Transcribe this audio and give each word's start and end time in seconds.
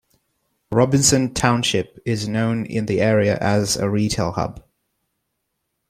Robinson 0.71 1.31
Township 1.31 1.99
is 2.05 2.27
known 2.27 2.65
in 2.65 2.87
the 2.87 3.01
area 3.01 3.37
as 3.39 3.77
a 3.77 3.87
retail 3.87 4.31
hub. 4.31 4.63